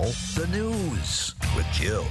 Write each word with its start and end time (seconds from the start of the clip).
Now, 0.00 0.04
the 0.36 0.46
news 0.52 1.34
with 1.56 1.66
Jill. 1.72 2.04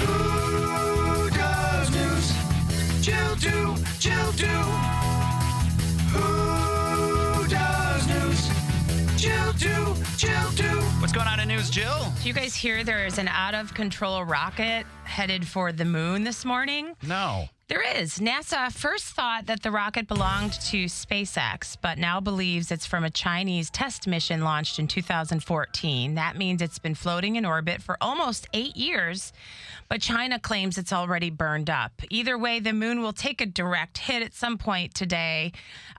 Who 0.00 1.30
does 1.30 1.90
news? 1.90 2.32
Jill 3.02 3.34
do, 3.36 3.74
Jill 3.98 4.32
do. 4.32 4.46
Who 6.12 7.48
does 7.48 8.06
news? 8.08 8.50
Jill 9.18 9.52
do, 9.54 9.96
Jill 10.18 10.50
do. 10.50 10.80
What's 11.00 11.14
going 11.14 11.26
on 11.26 11.40
in 11.40 11.48
news, 11.48 11.70
Jill? 11.70 12.12
Do 12.22 12.28
you 12.28 12.34
guys 12.34 12.54
hear 12.54 12.84
there 12.84 13.06
is 13.06 13.16
an 13.16 13.28
out 13.28 13.54
of 13.54 13.72
control 13.72 14.22
rocket 14.22 14.84
headed 15.04 15.48
for 15.48 15.72
the 15.72 15.86
moon 15.86 16.24
this 16.24 16.44
morning? 16.44 16.94
No. 17.02 17.48
There 17.66 17.98
is. 17.98 18.18
NASA 18.18 18.70
first 18.70 19.06
thought 19.06 19.46
that 19.46 19.62
the 19.62 19.70
rocket 19.70 20.06
belonged 20.06 20.52
to 20.66 20.84
SpaceX, 20.84 21.78
but 21.80 21.96
now 21.96 22.20
believes 22.20 22.70
it's 22.70 22.84
from 22.84 23.04
a 23.04 23.10
Chinese 23.10 23.70
test 23.70 24.06
mission 24.06 24.42
launched 24.42 24.78
in 24.78 24.86
2014. 24.86 26.14
That 26.14 26.36
means 26.36 26.60
it's 26.60 26.78
been 26.78 26.94
floating 26.94 27.36
in 27.36 27.46
orbit 27.46 27.80
for 27.80 27.96
almost 28.02 28.46
eight 28.52 28.76
years, 28.76 29.32
but 29.88 30.02
China 30.02 30.38
claims 30.38 30.76
it's 30.76 30.92
already 30.92 31.30
burned 31.30 31.70
up. 31.70 31.92
Either 32.10 32.36
way, 32.36 32.60
the 32.60 32.74
moon 32.74 33.00
will 33.00 33.14
take 33.14 33.40
a 33.40 33.46
direct 33.46 33.96
hit 33.96 34.22
at 34.22 34.34
some 34.34 34.58
point 34.58 34.92
today, 34.92 35.50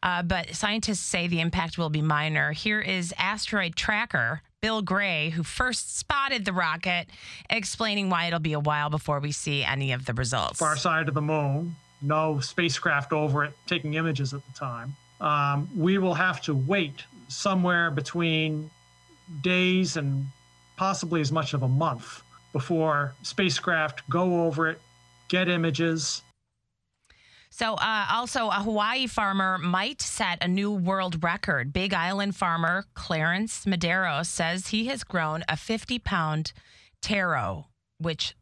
uh, 0.04 0.22
but 0.22 0.54
scientists 0.54 1.00
say 1.00 1.26
the 1.26 1.42
impact 1.42 1.80
will 1.80 1.90
be 1.90 2.02
minor. 2.02 2.52
Here 2.52 2.80
is 2.80 3.12
asteroid 3.18 3.76
tracker. 3.76 4.44
Bill 4.66 4.82
Gray, 4.82 5.30
who 5.30 5.44
first 5.44 5.96
spotted 5.96 6.44
the 6.44 6.52
rocket, 6.52 7.06
explaining 7.52 8.10
why 8.10 8.26
it'll 8.26 8.40
be 8.40 8.54
a 8.54 8.60
while 8.60 8.90
before 8.90 9.20
we 9.20 9.32
see 9.32 9.64
any 9.64 9.92
of 9.92 10.08
the 10.08 10.14
results. 10.16 10.58
far 10.58 10.76
side 10.76 11.08
of 11.08 11.14
the 11.14 11.22
moon, 11.22 11.76
no 12.02 12.40
spacecraft 12.40 13.14
over 13.14 13.44
it 13.44 13.54
taking 13.68 13.94
images 13.94 14.34
at 14.34 14.42
the 14.44 14.52
time. 14.54 14.96
Um, 15.22 15.70
we 15.78 16.00
will 16.00 16.16
have 16.16 16.42
to 16.42 16.56
wait 16.56 17.04
somewhere 17.28 17.92
between 17.92 18.72
days 19.44 19.98
and 19.98 20.26
possibly 20.78 21.22
as 21.22 21.32
much 21.32 21.54
of 21.54 21.62
a 21.62 21.68
month 21.68 22.24
before 22.52 23.14
spacecraft 23.22 24.02
go 24.10 24.48
over 24.48 24.68
it, 24.68 24.82
get 25.28 25.48
images, 25.48 26.24
So, 27.58 27.76
uh, 27.76 28.08
also, 28.12 28.50
a 28.50 28.56
Hawaii 28.56 29.08
farmer 29.08 29.58
might 29.58 30.02
set 30.02 30.44
a 30.44 30.48
new 30.50 30.74
world 30.74 31.24
record. 31.24 31.72
Big 31.72 31.94
Island 31.94 32.36
farmer 32.36 32.84
Clarence 32.96 33.66
Madero 33.66 34.24
says 34.24 34.68
he 34.68 34.88
has 34.88 35.06
grown 35.06 35.42
a 35.48 35.56
50 35.56 35.98
pound 36.00 36.52
taro, 37.02 37.68
which 37.98 38.36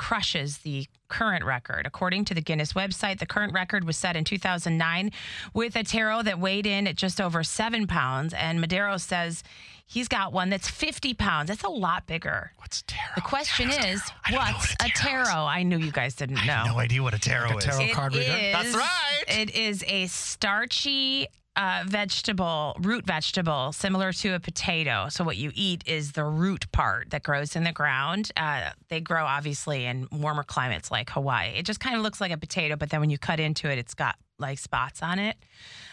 crushes 0.00 0.58
the 0.58 0.86
current 1.08 1.44
record. 1.44 1.86
According 1.86 2.24
to 2.24 2.32
the 2.32 2.40
Guinness 2.40 2.72
website, 2.72 3.18
the 3.18 3.26
current 3.26 3.52
record 3.52 3.84
was 3.84 3.98
set 3.98 4.16
in 4.16 4.24
2009 4.24 5.12
with 5.52 5.76
a 5.76 5.84
taro 5.84 6.22
that 6.22 6.40
weighed 6.40 6.66
in 6.66 6.86
at 6.86 6.96
just 6.96 7.20
over 7.20 7.44
seven 7.44 7.86
pounds. 7.86 8.32
And 8.32 8.62
Madero 8.62 8.96
says 8.96 9.44
he's 9.86 10.08
got 10.08 10.32
one 10.32 10.48
that's 10.48 10.70
50 10.70 11.12
pounds. 11.12 11.48
That's 11.48 11.64
a 11.64 11.68
lot 11.68 12.06
bigger. 12.06 12.52
What's 12.56 12.82
tarot? 12.86 13.12
The 13.14 13.20
question 13.20 13.68
is, 13.68 14.00
I 14.24 14.30
don't 14.30 14.40
know 14.42 14.52
what's 14.52 14.70
what 14.70 14.82
a 14.82 14.86
a 14.86 14.88
tarot 14.88 15.24
taro? 15.24 15.44
I 15.44 15.64
knew 15.64 15.76
you 15.76 15.92
guys 15.92 16.14
didn't 16.14 16.46
know. 16.46 16.64
No 16.64 16.78
idea 16.78 17.02
what 17.02 17.12
a 17.12 17.18
tarot 17.18 17.58
is. 17.58 17.64
tarot 17.64 17.80
It 17.82 17.92
card 17.92 18.14
reader? 18.14 18.32
That's 18.32 18.74
right. 18.74 19.24
It 19.28 19.54
is 19.54 19.84
a 19.86 20.06
starchy 20.06 21.26
uh, 21.56 21.84
vegetable, 21.86 22.76
root 22.80 23.04
vegetable, 23.04 23.72
similar 23.72 24.12
to 24.12 24.34
a 24.34 24.40
potato. 24.40 25.08
So 25.10 25.24
what 25.24 25.36
you 25.36 25.50
eat 25.54 25.82
is 25.86 26.12
the 26.12 26.24
root 26.24 26.70
part 26.72 27.10
that 27.10 27.22
grows 27.22 27.56
in 27.56 27.64
the 27.64 27.72
ground. 27.72 28.30
Uh, 28.36 28.70
they 28.88 29.00
grow 29.00 29.24
obviously 29.24 29.84
in 29.84 30.08
warmer 30.12 30.44
climates 30.44 30.90
like 30.90 31.10
Hawaii. 31.10 31.48
It 31.56 31.66
just 31.66 31.80
kind 31.80 31.96
of 31.96 32.02
looks 32.02 32.20
like 32.20 32.30
a 32.30 32.38
potato, 32.38 32.76
but 32.76 32.90
then 32.90 33.00
when 33.00 33.10
you 33.10 33.18
cut 33.18 33.40
into 33.40 33.68
it, 33.68 33.78
it's 33.78 33.94
got 33.94 34.16
like 34.38 34.58
spots 34.58 35.02
on 35.02 35.18
it. 35.18 35.36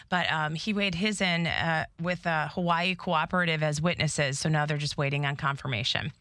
But 0.08 0.30
um, 0.32 0.54
he 0.54 0.72
weighed 0.72 0.94
his 0.94 1.20
in 1.20 1.46
uh, 1.46 1.84
with 2.00 2.24
a 2.24 2.48
Hawaii 2.54 2.94
cooperative 2.94 3.62
as 3.62 3.82
witnesses. 3.82 4.38
So 4.38 4.48
now 4.48 4.64
they're 4.64 4.78
just 4.78 4.96
waiting 4.96 5.26
on 5.26 5.36
confirmation. 5.36 6.12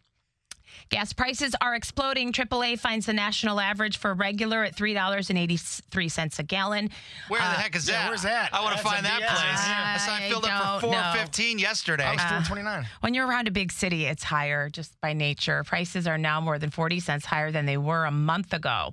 Gas 0.90 1.14
prices 1.14 1.56
are 1.62 1.76
exploding. 1.76 2.32
AAA 2.32 2.80
finds 2.80 3.06
the 3.06 3.14
national 3.14 3.60
average 3.60 3.98
for 3.98 4.14
regular 4.14 4.64
at 4.64 4.76
$3.83 4.76 6.40
a 6.40 6.44
gallon. 6.44 6.90
Where 7.28 7.42
the 7.42 7.46
uh, 7.46 7.54
heck 7.54 7.76
is 7.76 7.86
that? 7.88 8.08
where's 8.08 8.24
that? 8.24 8.54
I 8.54 8.62
want 8.64 8.78
to 8.78 8.84
find 8.84 9.06
that 9.06 9.20
place. 9.20 9.32
I 9.32 9.98
saw 9.98 10.16
I 10.16 10.30
filled 10.30 10.46
up 10.46 10.82
for 10.82 10.88
don't 10.88 10.92
know. 10.92 10.98
415 10.98 11.60
yesterday. 11.60 12.06
I 12.06 12.14
was 12.14 12.22
429. 12.22 12.88
When 13.02 13.14
you're 13.14 13.28
around 13.28 13.48
a 13.48 13.52
big 13.52 13.72
city, 13.72 14.06
it's 14.06 14.24
higher 14.24 14.70
just 14.70 15.00
by 15.02 15.14
nature. 15.14 15.64
Prices 15.64 16.08
are 16.08 16.18
now 16.18 16.40
more 16.42 16.60
than 16.60 16.70
40 16.70 17.00
cents 17.00 17.26
higher 17.26 17.52
than 17.52 17.66
they 17.66 17.78
were 17.78 18.06
a 18.06 18.12
month 18.12 18.54
ago. 18.54 18.92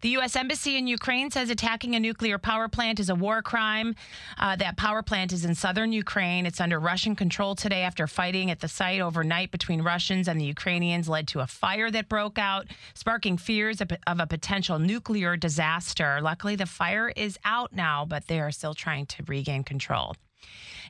The 0.00 0.10
U.S. 0.10 0.36
Embassy 0.36 0.76
in 0.76 0.86
Ukraine 0.86 1.28
says 1.30 1.50
attacking 1.50 1.96
a 1.96 2.00
nuclear 2.00 2.38
power 2.38 2.68
plant 2.68 3.00
is 3.00 3.10
a 3.10 3.16
war 3.16 3.42
crime. 3.42 3.96
Uh, 4.38 4.54
that 4.54 4.76
power 4.76 5.02
plant 5.02 5.32
is 5.32 5.44
in 5.44 5.56
southern 5.56 5.92
Ukraine. 5.92 6.46
It's 6.46 6.60
under 6.60 6.78
Russian 6.78 7.16
control 7.16 7.56
today 7.56 7.82
after 7.82 8.06
fighting 8.06 8.48
at 8.48 8.60
the 8.60 8.68
site 8.68 9.00
overnight 9.00 9.50
between 9.50 9.82
Russians 9.82 10.28
and 10.28 10.40
the 10.40 10.44
Ukrainians 10.44 11.08
led 11.08 11.26
to 11.28 11.40
a 11.40 11.48
fire 11.48 11.90
that 11.90 12.08
broke 12.08 12.38
out, 12.38 12.68
sparking 12.94 13.38
fears 13.38 13.80
of, 13.80 13.90
of 14.06 14.20
a 14.20 14.26
potential 14.26 14.78
nuclear 14.78 15.36
disaster. 15.36 16.20
Luckily, 16.22 16.54
the 16.54 16.66
fire 16.66 17.08
is 17.16 17.36
out 17.44 17.72
now, 17.72 18.04
but 18.04 18.28
they 18.28 18.38
are 18.38 18.52
still 18.52 18.74
trying 18.74 19.06
to 19.06 19.24
regain 19.26 19.64
control. 19.64 20.14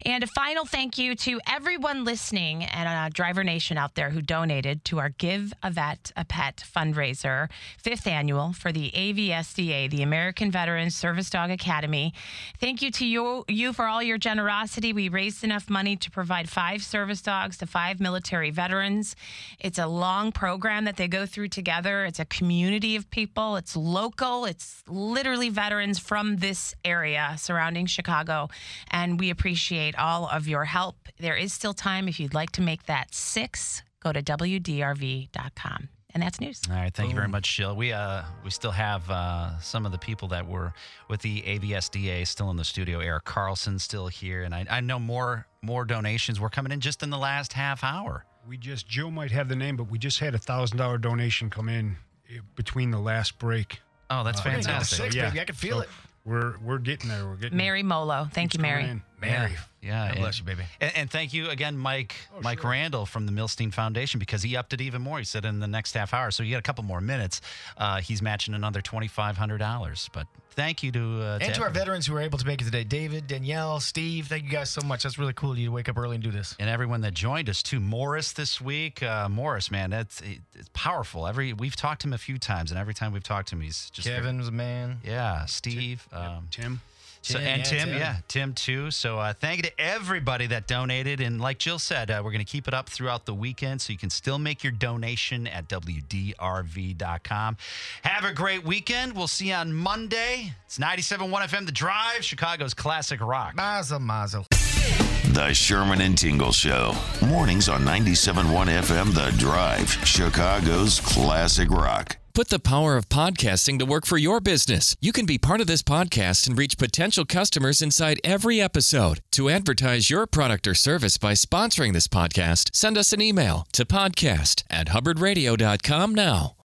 And 0.04 0.22
a 0.22 0.28
final 0.28 0.64
thank 0.64 0.96
you 0.96 1.16
to 1.16 1.40
everyone 1.48 2.04
listening 2.04 2.62
and 2.62 2.88
uh, 2.88 3.08
Driver 3.12 3.42
Nation 3.42 3.76
out 3.76 3.96
there 3.96 4.10
who 4.10 4.22
donated 4.22 4.84
to 4.86 5.00
our 5.00 5.08
Give 5.08 5.52
a 5.62 5.70
Vet 5.72 6.12
a 6.16 6.24
Pet 6.24 6.62
fundraiser, 6.64 7.48
fifth 7.76 8.06
annual 8.06 8.52
for 8.52 8.70
the 8.70 8.92
AVSDA, 8.92 9.90
the 9.90 10.02
American 10.02 10.52
Veterans 10.52 10.94
Service 10.94 11.30
Dog 11.30 11.50
Academy. 11.50 12.12
Thank 12.60 12.80
you 12.80 12.92
to 12.92 13.04
you, 13.04 13.44
you 13.48 13.72
for 13.72 13.86
all 13.86 14.02
your 14.02 14.18
generosity. 14.18 14.92
We 14.92 15.08
raised 15.08 15.42
enough 15.42 15.68
money 15.68 15.96
to 15.96 16.10
provide 16.10 16.48
five 16.48 16.82
service 16.82 17.20
dogs 17.20 17.58
to 17.58 17.66
five 17.66 17.98
military 17.98 18.50
veterans. 18.50 19.16
It's 19.58 19.78
a 19.78 19.86
long 19.88 20.30
program 20.30 20.84
that 20.84 20.96
they 20.96 21.08
go 21.08 21.26
through 21.26 21.48
together. 21.48 22.04
It's 22.04 22.20
a 22.20 22.24
community 22.24 22.94
of 22.94 23.10
people. 23.10 23.56
It's 23.56 23.76
local. 23.76 24.44
It's 24.44 24.84
literally 24.86 25.48
veterans 25.48 25.98
from 25.98 26.36
this 26.36 26.74
area 26.84 27.34
surrounding 27.36 27.86
Chicago. 27.86 28.48
And 28.90 29.18
we 29.18 29.30
appreciate 29.38 29.96
all 29.96 30.26
of 30.28 30.48
your 30.48 30.64
help. 30.64 30.96
There 31.18 31.36
is 31.36 31.52
still 31.52 31.72
time 31.72 32.08
if 32.08 32.18
you'd 32.18 32.34
like 32.34 32.50
to 32.52 32.60
make 32.60 32.86
that 32.86 33.14
six, 33.14 33.82
go 34.00 34.12
to 34.12 34.20
WDRV.com. 34.20 35.88
And 36.14 36.22
that's 36.22 36.40
news. 36.40 36.62
All 36.68 36.74
right, 36.74 36.92
thank 36.92 37.10
you 37.10 37.14
very 37.14 37.28
much, 37.28 37.54
Jill. 37.56 37.76
We 37.76 37.92
uh 37.92 38.22
we 38.42 38.50
still 38.50 38.70
have 38.72 39.08
uh, 39.10 39.56
some 39.60 39.84
of 39.86 39.92
the 39.92 39.98
people 39.98 40.26
that 40.28 40.44
were 40.48 40.72
with 41.08 41.20
the 41.20 41.42
AVSDA 41.42 42.26
still 42.26 42.50
in 42.50 42.56
the 42.56 42.64
studio. 42.64 42.98
Eric 43.00 43.24
Carlson 43.26 43.78
still 43.78 44.08
here, 44.08 44.42
and 44.42 44.54
I, 44.54 44.64
I 44.70 44.80
know 44.80 44.98
more 44.98 45.46
more 45.62 45.84
donations 45.84 46.40
were 46.40 46.48
coming 46.48 46.72
in 46.72 46.80
just 46.80 47.02
in 47.02 47.10
the 47.10 47.18
last 47.18 47.52
half 47.52 47.84
hour. 47.84 48.24
We 48.48 48.56
just 48.56 48.88
Joe 48.88 49.10
might 49.10 49.30
have 49.32 49.48
the 49.48 49.54
name, 49.54 49.76
but 49.76 49.84
we 49.90 49.98
just 49.98 50.18
had 50.18 50.34
a 50.34 50.38
thousand 50.38 50.78
dollar 50.78 50.96
donation 50.98 51.50
come 51.50 51.68
in 51.68 51.96
eh, 52.34 52.38
between 52.56 52.90
the 52.90 52.98
last 52.98 53.38
break. 53.38 53.78
Oh, 54.08 54.24
that's 54.24 54.40
Hey, 54.40 54.50
got 54.52 54.56
the 54.56 54.62
fantastic. 54.64 54.96
six, 54.98 55.14
Yeah. 55.14 55.28
baby. 55.28 55.40
I 55.42 55.44
can 55.44 55.54
feel 55.54 55.76
So 55.76 55.82
it. 55.82 55.88
We're 56.24 56.58
we're 56.64 56.78
getting 56.78 57.10
there. 57.10 57.26
We're 57.26 57.36
getting 57.36 57.58
Mary 57.58 57.82
Molo. 57.82 58.28
Thank 58.32 58.54
you, 58.54 58.58
coming 58.58 58.72
Mary. 58.86 59.02
In. 59.22 59.28
Mary. 59.28 59.52
Yeah, 59.82 60.06
God 60.08 60.10
and- 60.10 60.20
bless 60.20 60.38
you, 60.38 60.44
baby. 60.44 60.62
And, 60.80 60.92
and 60.96 61.10
thank 61.10 61.32
you 61.32 61.48
again, 61.50 61.76
Mike 61.78 62.16
Mike 62.42 62.64
Randall 62.64 63.06
from 63.06 63.26
the 63.26 63.32
Milstein 63.32 63.72
Foundation 63.72 64.18
because 64.18 64.42
he 64.42 64.56
upped 64.56 64.72
it 64.72 64.80
even 64.80 65.02
more. 65.02 65.18
He 65.18 65.24
said 65.24 65.44
in 65.44 65.60
the 65.60 65.68
next 65.68 65.94
half 65.94 66.12
hour, 66.12 66.30
so 66.30 66.42
you 66.42 66.50
got 66.52 66.58
a 66.58 66.62
couple 66.62 66.84
more 66.84 67.00
minutes. 67.00 67.40
Uh, 67.76 68.00
he's 68.00 68.20
matching 68.20 68.54
another 68.54 68.80
twenty 68.80 69.06
five 69.08 69.36
hundred 69.36 69.58
dollars. 69.58 70.10
But 70.12 70.26
thank 70.50 70.82
you 70.82 70.90
to 70.90 71.22
uh, 71.22 71.38
And 71.40 71.54
to 71.54 71.62
our 71.62 71.70
veterans 71.70 72.06
who 72.06 72.14
were 72.14 72.20
able 72.20 72.38
to 72.38 72.46
make 72.46 72.60
it 72.60 72.64
today 72.64 72.82
David, 72.82 73.28
Danielle, 73.28 73.78
Steve, 73.78 74.26
thank 74.26 74.42
you 74.44 74.50
guys 74.50 74.68
so 74.68 74.80
much. 74.84 75.04
That's 75.04 75.16
really 75.16 75.32
cool 75.32 75.52
of 75.52 75.58
you 75.58 75.66
to 75.66 75.72
wake 75.72 75.88
up 75.88 75.96
early 75.96 76.16
and 76.16 76.24
do 76.24 76.32
this. 76.32 76.56
and 76.58 76.68
everyone 76.68 77.00
that 77.02 77.14
joined 77.14 77.48
us 77.48 77.62
too. 77.62 77.78
Morris 77.78 78.32
this 78.32 78.60
week, 78.60 79.00
uh, 79.04 79.28
Morris, 79.28 79.70
man, 79.70 79.90
that's 79.90 80.20
it's 80.22 80.70
powerful. 80.72 81.28
Every 81.28 81.52
we've 81.52 81.76
talked 81.76 82.00
to 82.02 82.08
him 82.08 82.14
a 82.14 82.18
few 82.18 82.38
times, 82.38 82.72
and 82.72 82.80
every 82.80 82.94
time 82.94 83.12
we've 83.12 83.22
talked 83.22 83.48
to 83.50 83.54
him, 83.54 83.60
he's 83.60 83.90
just 83.90 84.08
Kevin 84.08 84.38
was 84.38 84.48
a 84.48 84.52
man. 84.52 84.98
yeah, 85.04 85.44
Steve. 85.46 86.08
Um, 86.12 86.48
Tim. 86.50 86.80
So, 87.22 87.38
and 87.38 87.58
yeah, 87.58 87.64
Tim, 87.64 87.88
Tim. 87.88 87.98
yeah, 87.98 88.16
Tim 88.28 88.52
too. 88.54 88.90
So 88.90 89.18
uh, 89.18 89.32
thank 89.32 89.58
you 89.58 89.62
to 89.64 89.80
everybody 89.80 90.46
that 90.46 90.66
donated. 90.66 91.20
And 91.20 91.40
like 91.40 91.58
Jill 91.58 91.78
said, 91.78 92.10
uh, 92.10 92.22
we're 92.24 92.30
going 92.32 92.44
to 92.44 92.50
keep 92.50 92.68
it 92.68 92.74
up 92.74 92.88
throughout 92.88 93.26
the 93.26 93.34
weekend 93.34 93.80
so 93.80 93.92
you 93.92 93.98
can 93.98 94.10
still 94.10 94.38
make 94.38 94.62
your 94.62 94.72
donation 94.72 95.46
at 95.46 95.68
WDRV.com. 95.68 97.56
Have 98.02 98.24
a 98.24 98.32
great 98.32 98.64
weekend. 98.64 99.14
We'll 99.14 99.26
see 99.28 99.48
you 99.48 99.54
on 99.54 99.72
Monday. 99.74 100.52
It's 100.66 100.78
97.1 100.78 101.30
FM 101.30 101.66
The 101.66 101.72
Drive, 101.72 102.24
Chicago's 102.24 102.74
classic 102.74 103.20
rock. 103.20 103.54
Mazel, 103.54 103.98
mazel. 104.00 104.46
The 104.50 105.52
Sherman 105.52 106.00
and 106.00 106.16
Tingle 106.16 106.52
Show. 106.52 106.94
Mornings 107.26 107.68
on 107.68 107.82
97.1 107.82 108.44
FM 108.66 109.12
The 109.14 109.36
Drive, 109.38 109.90
Chicago's 110.04 111.00
classic 111.00 111.70
rock. 111.70 112.16
Put 112.38 112.50
the 112.50 112.60
power 112.60 112.96
of 112.96 113.08
podcasting 113.08 113.80
to 113.80 113.84
work 113.84 114.06
for 114.06 114.16
your 114.16 114.38
business. 114.38 114.94
You 115.00 115.10
can 115.10 115.26
be 115.26 115.38
part 115.38 115.60
of 115.60 115.66
this 115.66 115.82
podcast 115.82 116.46
and 116.46 116.56
reach 116.56 116.78
potential 116.78 117.24
customers 117.24 117.82
inside 117.82 118.20
every 118.22 118.60
episode. 118.60 119.22
To 119.32 119.50
advertise 119.50 120.08
your 120.08 120.24
product 120.24 120.68
or 120.68 120.74
service 120.74 121.18
by 121.18 121.32
sponsoring 121.32 121.94
this 121.94 122.06
podcast, 122.06 122.76
send 122.76 122.96
us 122.96 123.12
an 123.12 123.20
email 123.20 123.66
to 123.72 123.84
podcast 123.84 124.62
at 124.70 124.90
hubbardradio.com 124.90 126.14
now. 126.14 126.54